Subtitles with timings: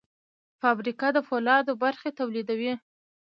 [0.59, 2.73] فابریکه د فولادو برخې تولیدوي.